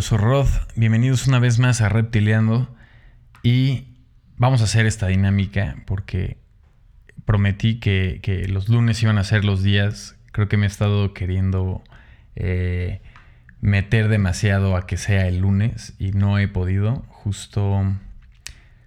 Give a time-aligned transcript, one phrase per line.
[0.00, 0.46] yo soy.
[0.76, 2.74] Bienvenidos una vez más a Reptileando.
[3.42, 3.88] Y
[4.38, 6.38] vamos a hacer esta dinámica porque
[7.26, 10.16] prometí que, los lunes iban a ser los días.
[10.32, 11.82] Creo que me he estado queriendo
[12.34, 13.02] eh,
[13.60, 17.04] meter demasiado a que sea el lunes y no he podido.
[17.08, 17.84] Justo,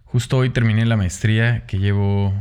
[0.06, 2.34] justo hoy terminé la maestría que llevo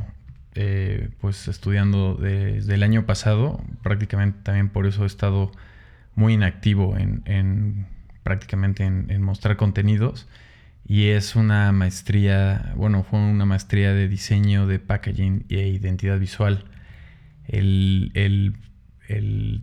[0.55, 3.63] eh, pues estudiando desde el año pasado.
[3.83, 5.53] Prácticamente también por eso he estado
[6.15, 7.87] muy inactivo en,
[8.23, 10.29] prácticamente en, mostrar contenidos.
[10.87, 16.65] Y es una maestría, bueno, fue una maestría de diseño de packaging e identidad visual.
[17.47, 18.57] El,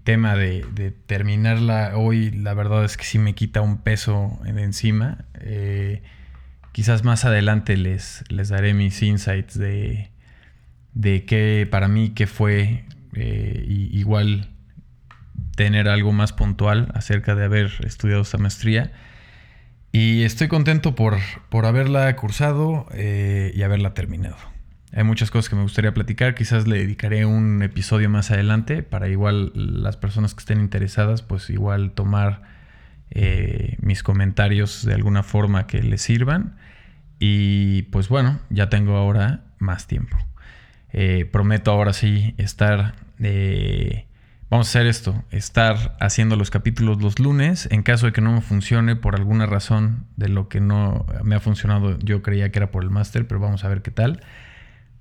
[0.04, 5.26] tema de, terminarla hoy, la verdad es que sí me quita un peso de encima.
[5.42, 6.04] Eh,
[6.72, 10.12] quizás más adelante les, les daré mis insights de,
[10.94, 12.86] de qué para mí, qué fue.
[13.16, 14.50] Eh, igual
[15.60, 18.94] tener algo más puntual acerca de haber estudiado esta maestría.
[19.92, 21.18] Y estoy contento por,
[21.50, 24.38] por haberla cursado eh, y haberla terminado.
[24.94, 29.10] Hay muchas cosas que me gustaría platicar, quizás le dedicaré un episodio más adelante para
[29.10, 32.42] igual las personas que estén interesadas, pues igual tomar
[33.12, 36.56] eh, mis comentarios de alguna forma que les sirvan.
[37.20, 40.16] Y pues bueno, ya tengo ahora más tiempo.
[40.94, 42.96] Eh, prometo ahora sí estar
[44.50, 47.68] Vamos a hacer esto, estar haciendo los capítulos los lunes.
[47.72, 51.36] En caso de que no me funcione por alguna razón de lo que no me
[51.36, 54.24] ha funcionado, yo creía que era por el máster, pero vamos a ver qué tal.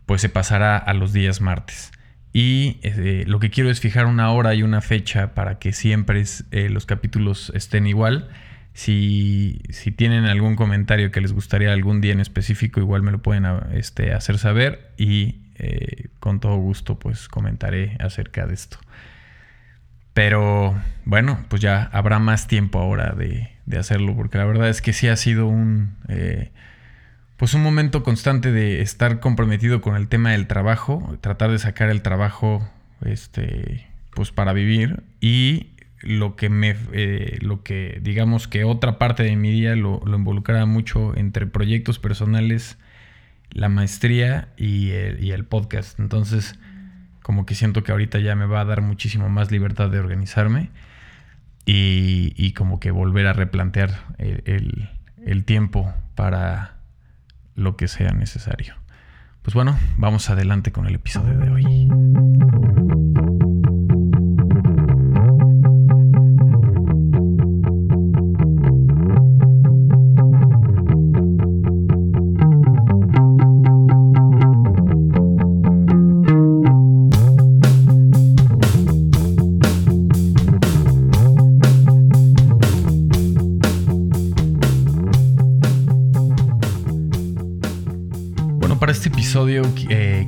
[0.04, 1.92] Pues se pasará a los días martes.
[2.34, 6.22] Y eh, lo que quiero es fijar una hora y una fecha para que siempre
[6.50, 8.28] eh, los capítulos estén igual.
[8.74, 9.62] Si,
[9.96, 14.12] tienen algún comentario que les gustaría algún día en específico, igual me lo pueden este,
[14.12, 18.78] hacer saber y eh, con todo gusto pues comentaré acerca de esto.
[20.19, 24.93] Pero bueno, pues ya habrá más tiempo ahora de, hacerlo, porque la verdad es que
[24.93, 26.50] sí ha sido un, eh,
[27.37, 31.88] pues un momento constante de estar comprometido con el tema del trabajo, tratar de sacar
[31.88, 32.69] el trabajo,
[33.04, 35.69] este, pues para vivir y
[36.00, 40.16] lo que me, eh, lo que digamos que otra parte de mi día lo, lo
[40.16, 42.76] involucraba mucho entre proyectos personales,
[43.50, 46.00] la maestría y el, y el podcast.
[46.00, 46.59] Entonces,
[47.28, 50.71] como que siento que ahorita ya me va a dar muchísimo más libertad de organizarme
[51.66, 54.89] y, como que volver a replantear el,
[55.27, 56.77] el tiempo para
[57.55, 58.77] lo que sea necesario.
[59.43, 63.18] Pues bueno, vamos adelante con el episodio de hoy.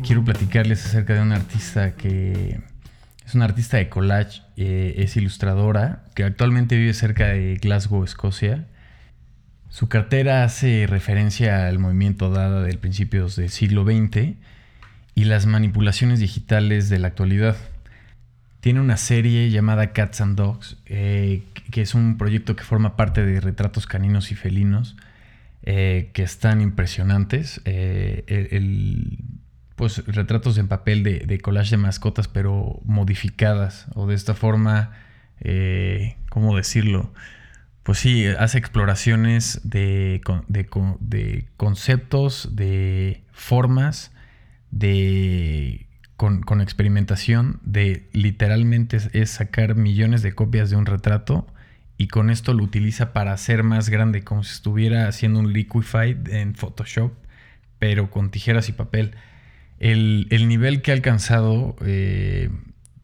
[0.05, 2.61] Quiero platicarles acerca de una artista que
[3.31, 8.67] es una artista de collage, eh, es ilustradora, que actualmente vive cerca de Glasgow, Escocia.
[9.69, 14.35] Su cartera hace referencia al movimiento Dada del principios del siglo XX
[15.15, 17.57] y las manipulaciones digitales de la actualidad.
[18.59, 23.25] Tiene una serie llamada Cats and Dogs, eh, que es un proyecto que forma parte
[23.25, 24.97] de retratos caninos y felinos,
[25.63, 27.61] eh, que están impresionantes.
[27.65, 29.19] el,
[29.81, 34.93] pues retratos en papel de, collage de mascotas, pero modificadas o de esta forma,
[35.41, 37.15] eh, ¿cómo decirlo?
[37.83, 40.21] Pues sí, hace exploraciones de,
[41.57, 44.13] conceptos, de formas,
[44.71, 45.87] de
[46.19, 51.47] con, con, experimentación, de literalmente es, sacar millones de copias de un retrato
[52.01, 56.17] y con esto lo utiliza para hacer más grande, como si estuviera haciendo un liquify
[56.31, 57.13] en Photoshop,
[57.79, 59.17] pero con tijeras y papel.
[59.79, 62.49] El, nivel que ha alcanzado eh,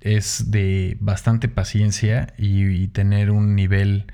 [0.00, 4.06] es de bastante paciencia y, tener un nivel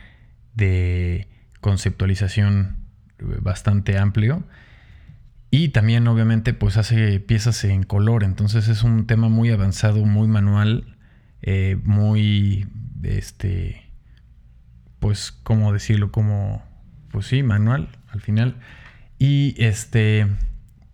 [0.56, 1.29] de
[1.61, 2.79] conceptualización
[3.21, 4.43] bastante amplio.
[5.53, 10.27] Y también obviamente pues hace piezas en color, entonces es un tema muy avanzado, muy
[10.27, 10.97] manual,
[11.41, 12.67] eh, muy,
[13.05, 13.81] este,
[15.03, 16.13] pues, ¿cómo decirlo?
[16.13, 16.63] Como,
[17.11, 18.55] pues sí, manual al final.
[19.19, 20.29] Y este,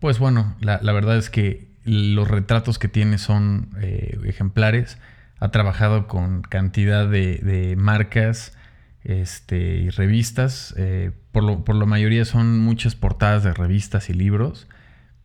[0.00, 4.98] pues bueno, la, verdad es que los retratos que tiene son eh, ejemplares.
[5.40, 8.56] Ha trabajado con cantidad de, marcas
[9.04, 10.74] este, y revistas.
[10.78, 14.68] Eh, por, lo, por la mayoría son muchas portadas de revistas y libros.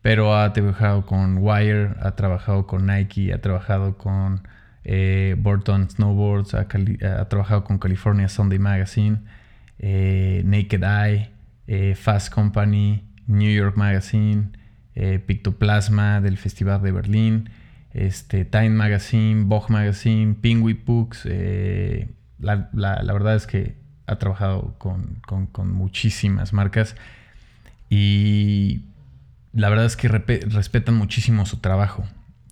[0.02, 4.46] Pero ha trabajado con Wire, ha trabajado con Nike, ha trabajado con
[4.84, 6.68] eh, Burton Snowboards, ha,
[7.28, 9.20] trabajado con California Sunday Magazine.
[9.76, 14.50] Naked Eye, Fast Company, New York Magazine,
[15.26, 17.50] Pictoplasma del Festival de Berlín,
[17.92, 21.26] este, Time Magazine, Vogue Magazine, Penguin Books.
[22.38, 22.70] La,
[23.12, 23.74] verdad es que
[24.06, 26.96] ha trabajado con muchísimas marcas
[27.90, 28.80] y
[29.52, 32.04] la verdad es que respetan muchísimo su trabajo.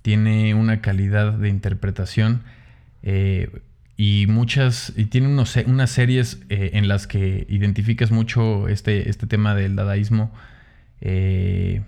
[0.02, 2.42] Tiene una calidad de interpretación
[3.02, 3.50] eh,
[3.96, 4.92] y muchas.
[4.96, 10.32] Y tiene unas series eh, en las que identificas mucho este, este tema del dadaísmo.
[11.00, 11.82] Eh,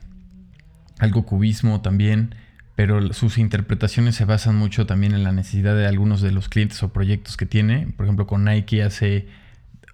[0.99, 2.35] algo cubismo también.
[2.77, 6.83] Pero sus interpretaciones se basan mucho también en la necesidad de algunos de los clientes
[6.83, 7.87] o proyectos que tiene.
[7.97, 9.29] Por ejemplo, con Nike hace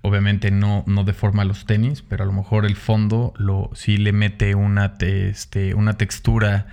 [0.03, 4.13] obviamente no, no deforma los tenis, pero a lo mejor el fondo lo, sí le
[4.13, 6.67] mete una, este, una textura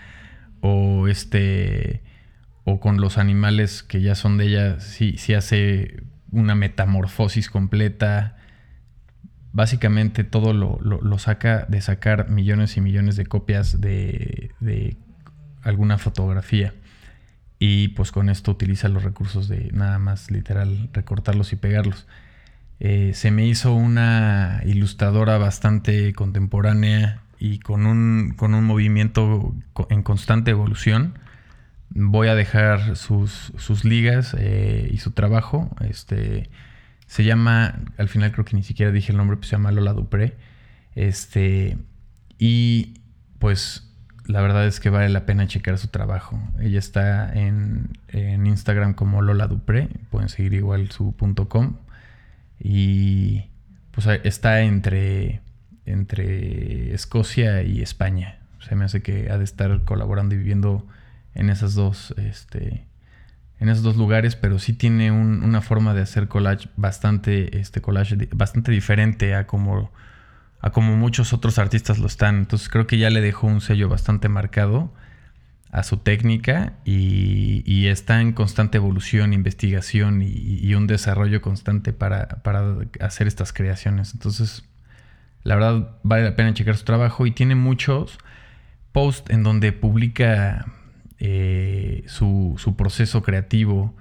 [0.61, 2.03] o este
[2.63, 8.35] o con los animales que ya son de ella, sí hace una metamorfosis completa.
[9.53, 14.97] Básicamente todo lo, lo, saca de sacar millones y millones de copias de, de
[15.63, 16.73] alguna fotografía.
[17.57, 22.05] Y pues con esto utiliza los recursos de nada más literal recortarlos y pegarlos.
[22.79, 29.55] Eh, se me hizo una ilustradora bastante contemporánea y con un, con un movimiento
[29.89, 31.19] en constante evolución.
[31.89, 35.69] Voy a dejar sus, sus ligas eh, y su trabajo.
[35.81, 36.49] Este,
[37.05, 39.93] se llama, al final creo que ni siquiera dije el nombre, pues se llama Lola
[39.93, 40.35] Dupré.
[40.95, 41.77] Este,
[42.37, 42.95] y
[43.39, 43.83] pues
[44.25, 46.39] la verdad es que vale la pena checar su trabajo.
[46.59, 49.89] Ella está en, en Instagram como Lola Dupré.
[50.11, 51.77] Pueden seguir igual su punto .com
[52.59, 53.45] y
[53.91, 55.41] pues está entre,
[55.91, 58.39] entre Escocia y España.
[58.59, 60.85] Se me hace que ha de estar colaborando y viviendo
[61.35, 62.85] en esas dos, este,
[63.59, 68.15] en esos dos lugares, pero sí tiene una forma de hacer collage bastante, este collage
[68.33, 69.91] bastante diferente a como,
[70.59, 72.37] a como muchos otros artistas lo están.
[72.37, 74.93] Entonces creo que ya le dejó un sello bastante marcado
[75.71, 82.41] a su técnica y, está en constante evolución, investigación y, un desarrollo constante para,
[82.99, 84.13] hacer estas creaciones.
[84.13, 84.63] Entonces,
[85.47, 88.17] la verdad, vale la pena checar su trabajo y tiene muchos
[88.91, 90.65] posts en donde publica
[91.19, 93.95] eh, su, proceso creativo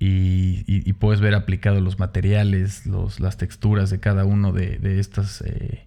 [0.00, 2.86] y, puedes ver aplicados los materiales,
[3.20, 5.42] las texturas de cada uno de, estas...
[5.42, 5.86] Eh,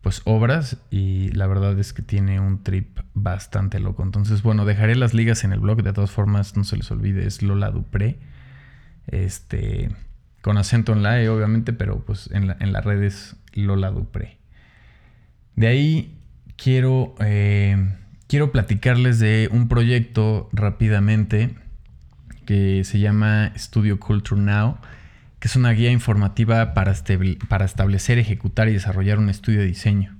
[0.00, 4.02] pues obras y la verdad es que tiene un trip bastante loco.
[4.02, 7.26] Entonces, bueno, dejaré las ligas en el blog, de todas formas, no se les olvide,
[7.26, 8.18] es Lola Dupré.
[9.06, 9.90] Este,
[10.42, 14.38] con acento en la E, obviamente, pero pues en, la, en las redes Lola Dupré.
[15.56, 16.18] De ahí
[16.56, 17.94] quiero, eh,
[18.28, 21.54] quiero platicarles de un proyecto rápidamente
[22.44, 24.78] que se llama Studio Culture Now
[25.42, 26.94] que es una guía informativa para,
[27.48, 30.16] para establecer, ejecutar y desarrollar un estudio de diseño.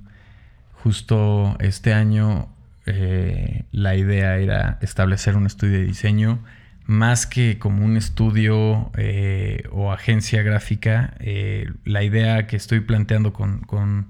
[0.73, 2.49] Justo este año
[2.87, 6.43] eh, la idea era establecer un estudio de diseño
[6.87, 11.15] más que como un estudio eh, o agencia gráfica.
[11.21, 14.09] Eh, la idea que estoy planteando con, con,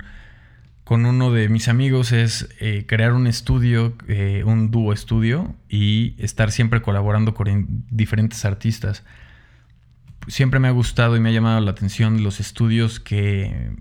[0.88, 2.50] uno de mis amigos es
[2.86, 3.96] crear un estudio,
[4.44, 9.02] un dúo estudio y estar siempre colaborando con diferentes artistas
[10.28, 13.76] siempre me ha gustado y me ha llamado la atención los estudios que,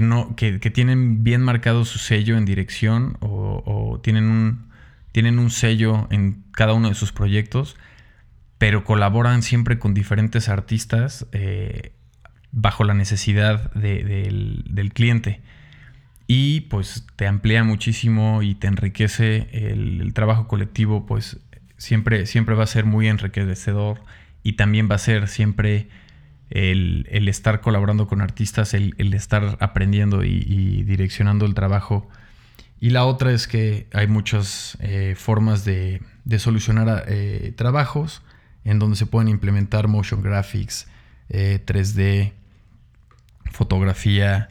[0.00, 4.68] no, que, tienen bien marcado su sello en dirección o, tienen, un,
[5.12, 7.76] tienen un sello en cada uno de sus proyectos,
[8.58, 11.92] pero colaboran siempre con diferentes artistas eh,
[12.52, 15.42] bajo la necesidad del, cliente.
[16.26, 21.38] Y pues te amplía muchísimo y te enriquece el, trabajo colectivo, pues
[21.76, 24.00] siempre, siempre va a ser muy enriquecedor
[24.42, 25.88] y también va a ser siempre
[26.50, 32.08] el, estar colaborando con artistas, el, estar aprendiendo y, direccionando el trabajo.
[32.80, 36.00] Y la otra es que hay muchas eh, formas de,
[36.38, 38.22] solucionar eh, trabajos
[38.66, 40.86] en donde se pueden implementar motion graphics,
[41.30, 42.32] 3D, eh,
[43.50, 44.50] fotografía,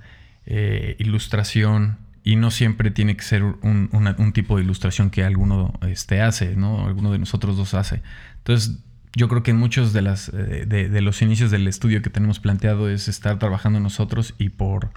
[0.98, 6.56] ilustración, y no siempre tiene que ser un, tipo de ilustración que alguno este, hace,
[6.56, 6.88] ¿no?
[6.88, 8.02] Alguno de nosotros dos hace.
[8.38, 8.80] Entonces,
[9.14, 12.40] yo creo que en muchos de, las, eh, de, los inicios del estudio que tenemos
[12.40, 14.90] planteado es estar trabajando nosotros y por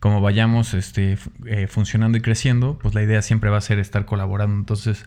[0.00, 4.04] como vayamos este, eh, funcionando y creciendo, pues la idea siempre va a ser estar
[4.04, 4.56] colaborando.
[4.56, 5.06] Entonces,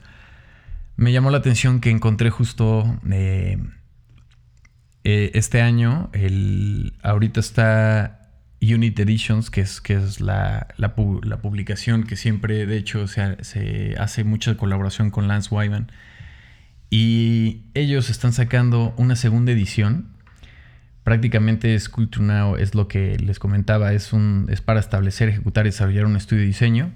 [0.98, 3.58] me llamó la atención que encontré justo eh,
[5.04, 10.68] este año, el, ahorita está Unit Editions, que es, la,
[11.42, 15.92] publicación que siempre, de hecho, se, se hace mucha colaboración con Lance Wyman.
[16.90, 20.16] Y ellos están sacando una segunda edición,
[21.06, 25.70] Prácticamente Sculpture Now es lo que les comentaba, es, un, es para establecer, ejecutar y
[25.70, 26.94] desarrollar un estudio de diseño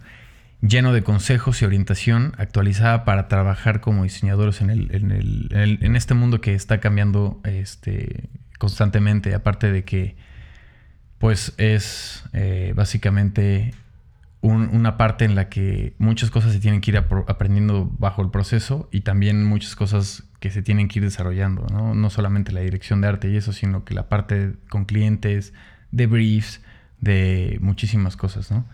[0.62, 5.96] lleno de consejos y orientación actualizada para trabajar como diseñadores en, el, en, el, en,
[5.96, 10.16] este mundo que está cambiando este, constantemente, aparte de que
[11.18, 13.74] pues es eh, básicamente
[14.42, 18.88] una parte en la que muchas cosas se tienen que ir aprendiendo bajo el proceso
[18.89, 21.94] y también muchas cosas que se tienen que ir desarrollando, ¿no?
[21.94, 25.54] No solamente la dirección de arte y eso, sino que la parte con clientes,
[25.92, 26.62] de briefs,
[27.01, 28.66] de muchísimas cosas, ¿no?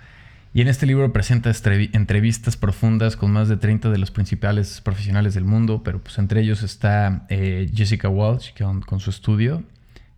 [0.56, 1.52] Y en este libro presenta
[1.92, 6.40] entrevistas profundas con más de 30 de los principales profesionales del mundo, pero pues entre
[6.40, 9.64] ellos está eh, Jessica Walsh con, con, su estudio,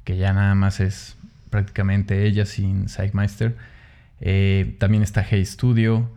[0.04, 1.18] que ya nada más es
[1.50, 3.58] prácticamente ella sin Zeigmeister
[4.22, 6.08] eh, también está Hey Studio,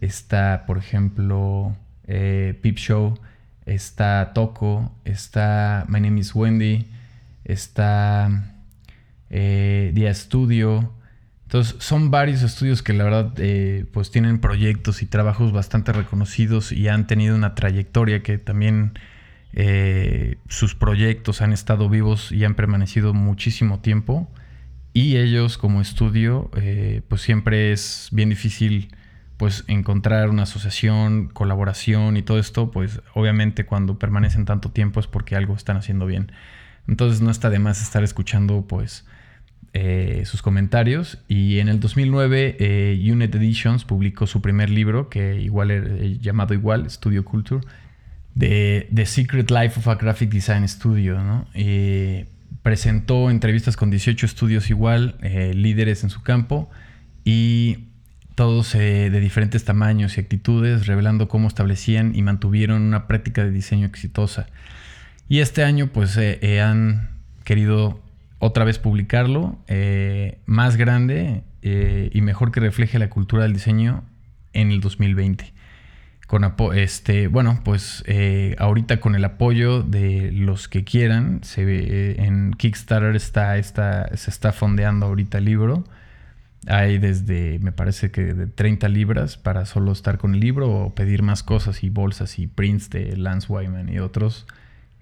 [0.00, 3.18] está, por ejemplo, eh, Peep Show,
[3.66, 6.86] está Toco, está My Name is Wendy,
[7.44, 8.54] está
[9.28, 10.95] eh, Dia Studio.
[11.46, 16.72] Entonces, son varios estudios que la verdad eh, pues tienen proyectos y trabajos bastante reconocidos
[16.72, 18.98] y han tenido una trayectoria que también
[20.48, 24.28] sus proyectos han estado vivos y han permanecido muchísimo tiempo.
[24.96, 28.88] Y ellos como estudio, eh, pues siempre es bien difícil
[29.36, 35.06] pues encontrar una asociación, colaboración y todo esto, pues obviamente cuando permanecen tanto tiempo es
[35.06, 36.32] porque algo están haciendo bien.
[36.88, 39.04] Entonces no está de más estar escuchando pues
[39.78, 41.18] eh, sus comentarios.
[41.28, 45.88] Y en el 2009 eh, Unit Editions publicó su primer libro, que igual era
[46.20, 47.66] llamado igual, Studio Culture,
[48.34, 51.46] de The Secret Life of a Graphic Design Studio, ¿no?
[52.66, 56.68] presentó entrevistas con 18 estudios igual, eh, líderes en su campo,
[57.24, 57.84] y
[58.34, 63.52] todos eh, de diferentes tamaños y actitudes, revelando cómo establecían y mantuvieron una práctica de
[63.52, 64.48] diseño exitosa.
[65.28, 67.10] Y este año pues eh, han
[67.44, 68.02] querido
[68.38, 69.58] otra vez publicarlo,
[70.46, 74.04] más grande y mejor que refleje la cultura del diseño
[74.52, 75.56] en el 2020
[76.26, 82.16] con este bueno pues eh, ahorita con el apoyo de los que quieran se ve,
[82.18, 85.84] en Kickstarter está, está se está fondeando ahorita el libro.
[86.66, 90.94] Hay desde me parece que de 30 libras para solo estar con el libro o
[90.96, 94.46] pedir más cosas y bolsas y prints de Lance Wyman y otros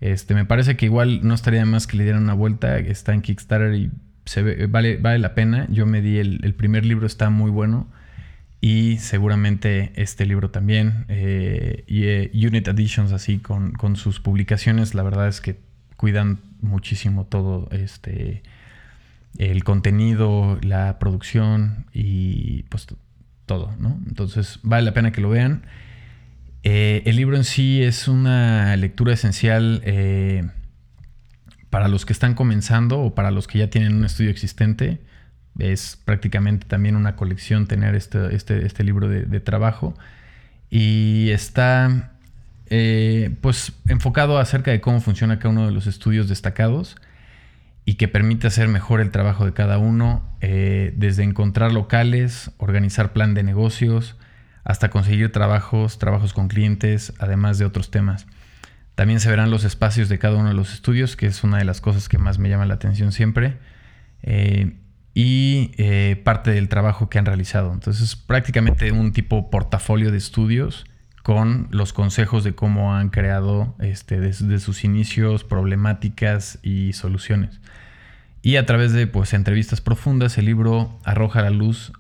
[0.01, 3.23] este me parece que igual no estaría más que le dieran una vuelta está en
[3.23, 3.91] Kickstarter y
[4.25, 7.89] se vale vale la pena yo me di el, el primer libro está muy bueno
[8.65, 11.05] y seguramente este libro también.
[11.09, 15.61] Eh, y eh, Unit Editions así con, sus publicaciones, la verdad es que
[15.99, 18.43] cuidan muchísimo todo este
[19.37, 22.87] el contenido, la producción y pues
[23.45, 24.01] todo, ¿no?
[24.07, 25.67] Entonces vale la pena que lo vean.
[26.65, 29.83] Eh, el libro en sí es una lectura esencial
[31.71, 35.01] para los que están comenzando o para los que ya tienen un estudio existente
[35.59, 39.95] es prácticamente también una colección tener este, este, este libro de, trabajo.
[40.71, 42.13] Y está
[42.67, 46.97] eh, pues enfocado acerca de cómo funciona cada uno de los estudios destacados
[47.85, 53.13] y que permite hacer mejor el trabajo de cada uno, eh, desde encontrar locales, organizar
[53.13, 54.17] plan de negocios,
[54.65, 58.27] hasta conseguir trabajos, trabajos con clientes, además de otros temas.
[58.95, 61.65] También se verán los espacios de cada uno de los estudios, que es una de
[61.65, 63.59] las cosas que más me llama la atención siempre.
[64.23, 64.79] Eh,
[65.15, 67.73] y eh, parte del trabajo que han realizado.
[67.73, 70.87] Entonces, prácticamente un tipo portafolio de estudios
[71.23, 77.61] con los consejos de cómo han creado este, desde sus inicios, problemáticas y soluciones.
[78.43, 81.93] Y a través de pues, entrevistas profundas, el libro arroja la luz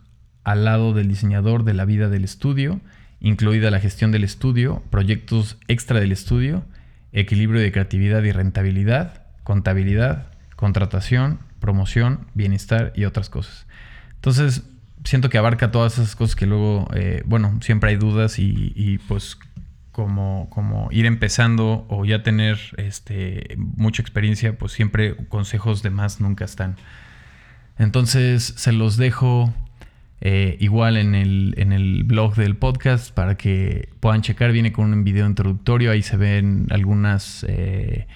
[0.44, 2.80] al lado del diseñador de la vida del estudio,
[3.20, 6.64] incluida la gestión del estudio, proyectos extra del estudio,
[7.12, 13.66] equilibrio de creatividad y rentabilidad, contabilidad, contratación, promoción, bienestar y otras cosas.
[14.16, 14.64] Entonces,
[15.04, 19.38] siento que abarca todas esas cosas que luego, eh, bueno, siempre hay dudas y, pues
[19.92, 26.20] como, como, ir empezando o ya tener este, mucha experiencia, pues siempre consejos de más
[26.20, 26.76] nunca están.
[27.78, 29.52] Entonces se los dejo
[30.20, 34.52] eh, igual en el, en el blog del podcast para que puedan checar.
[34.52, 37.44] Viene con un video introductorio, ahí se ven algunas...
[37.48, 38.06] Eh,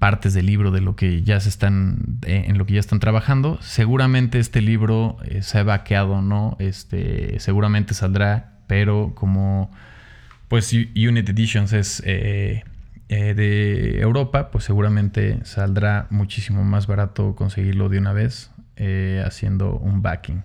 [0.00, 2.98] partes del libro de lo que ya se están eh, en lo que ya están
[2.98, 3.58] trabajando.
[3.62, 9.70] Seguramente este libro se ha vaqueado no este seguramente saldrá pero como
[10.48, 18.12] pues Unit Editions es de Europa pues seguramente saldrá muchísimo más barato conseguirlo de una
[18.12, 18.50] vez
[19.24, 20.42] haciendo un backing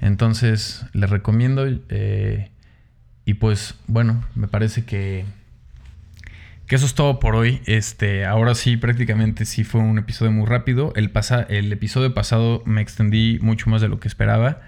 [0.00, 5.24] entonces les recomiendo y pues bueno me parece que
[6.68, 7.62] que eso es todo por hoy.
[7.64, 10.92] Este, ahora sí, prácticamente sí fue un episodio muy rápido.
[10.96, 14.60] El, pasa, el episodio pasado me extendí mucho más de lo que esperaba.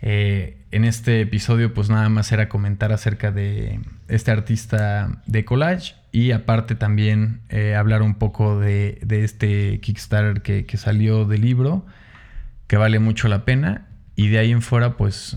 [0.00, 5.94] Eh, en este episodio, pues nada más era comentar acerca de este artista de collage
[6.10, 11.84] y aparte también eh, hablar un poco de, este Kickstarter que, que salió del libro,
[12.70, 13.88] que vale mucho la pena.
[14.14, 15.36] Y de ahí en fuera, pues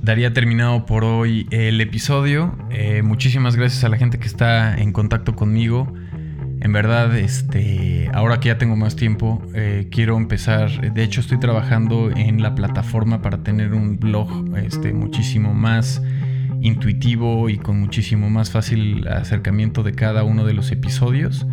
[0.00, 2.56] daría terminado por hoy el episodio.
[2.70, 5.92] Eh, muchísimas gracias a la gente que está en contacto conmigo.
[6.62, 10.94] En verdad, este, ahora que ya tengo más tiempo, eh, quiero empezar.
[10.94, 16.00] De hecho, estoy trabajando en la plataforma para tener un blog este, muchísimo más
[16.62, 21.46] intuitivo y con muchísimo más fácil acercamiento de cada uno de los episodios.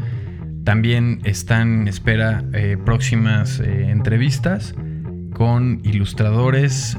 [0.63, 4.75] También están en espera eh, próximas entrevistas
[5.33, 6.97] con ilustradores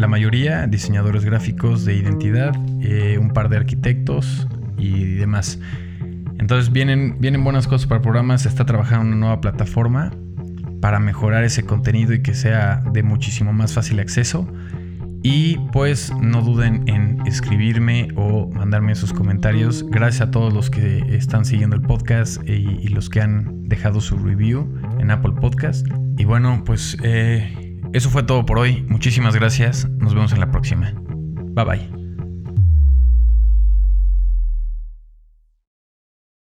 [0.00, 5.60] la mayoría diseñadores gráficos de identidad, eh, un par de arquitectos y demás.
[6.38, 10.10] Entonces vienen, vienen buenas cosas para el programa, se está trabajando una nueva plataforma
[10.80, 14.50] para mejorar ese contenido y que sea de muchísimo más fácil acceso.
[15.22, 19.84] Y pues no duden en escribirme o mandarme sus comentarios.
[19.88, 24.16] Gracias a todos los que están siguiendo el podcast y, los que han dejado su
[24.16, 24.66] review
[24.98, 25.86] en Apple Podcast.
[26.16, 28.82] Y bueno, pues eh, eso fue todo por hoy.
[28.88, 29.88] Muchísimas gracias.
[29.98, 30.92] Nos vemos en la próxima.
[31.54, 31.99] Bye bye.